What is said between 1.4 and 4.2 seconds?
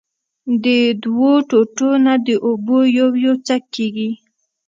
ټوټو نه د اوبو يو يو څک کېږي